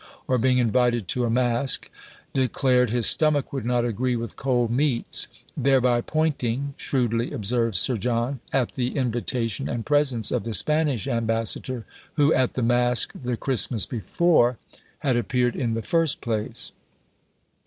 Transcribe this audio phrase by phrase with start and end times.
[0.27, 1.91] or being invited to a mask,
[2.33, 8.39] declared "his stomach would not agree with cold meats:" "thereby pointing" (shrewdly observes Sir John)
[8.51, 11.85] "at the invitation and presence of the Spanish ambassador,
[12.15, 14.57] who, at the mask the Christmas before,
[15.05, 16.71] had appeared in the first place."